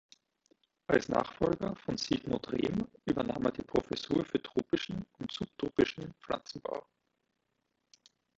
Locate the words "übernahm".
3.05-3.45